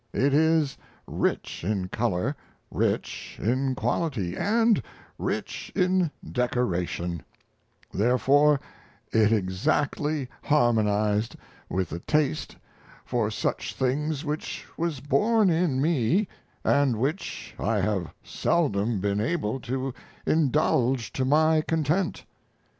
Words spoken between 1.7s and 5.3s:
color, rich in quality, &